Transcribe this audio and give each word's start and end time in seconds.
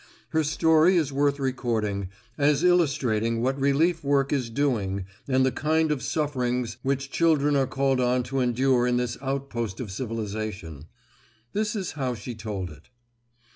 Her 0.29 0.43
story 0.43 0.97
is 0.97 1.13
worth 1.13 1.37
recording, 1.37 2.09
as 2.35 2.63
illustrating 2.63 3.39
what 3.43 3.59
relief 3.59 4.03
work 4.03 4.33
is 4.33 4.49
doing 4.49 5.05
and 5.27 5.45
the 5.45 5.51
kind 5.51 5.91
of 5.91 6.01
sufferings 6.01 6.77
which 6.81 7.11
children 7.11 7.55
are 7.55 7.67
called 7.67 7.99
on 7.99 8.23
to 8.23 8.39
endure 8.39 8.87
in 8.87 8.97
this 8.97 9.15
outpost 9.21 9.79
of 9.79 9.91
civilization. 9.91 10.87
This 11.53 11.75
is 11.75 11.91
how 11.91 12.15
she 12.15 12.33
told 12.33 12.71
it. 12.71 12.89